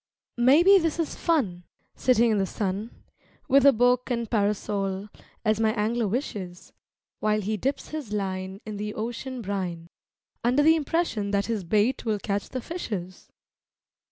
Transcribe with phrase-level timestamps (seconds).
[0.39, 1.61] Maybe this is fun,
[1.93, 2.89] sitting in the sun,
[3.47, 5.09] With a book and parasol,
[5.45, 6.73] as my Angler wishes,
[7.19, 9.91] While he dips his line in the ocean brine,
[10.43, 13.29] Under the impression that his bait will catch the fishes.